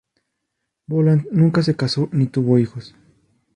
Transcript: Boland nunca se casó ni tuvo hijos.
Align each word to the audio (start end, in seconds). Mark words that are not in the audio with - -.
Boland 0.87 1.27
nunca 1.31 1.61
se 1.61 1.75
casó 1.75 2.09
ni 2.11 2.25
tuvo 2.25 2.57
hijos. 2.57 2.95